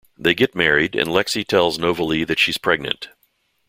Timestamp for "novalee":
1.77-2.25